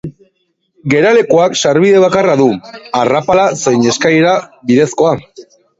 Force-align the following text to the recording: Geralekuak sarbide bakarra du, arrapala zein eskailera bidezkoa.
Geralekuak 0.93 1.59
sarbide 1.61 2.01
bakarra 2.05 2.35
du, 2.41 2.49
arrapala 3.03 3.47
zein 3.63 3.89
eskailera 3.95 4.37
bidezkoa. 4.73 5.19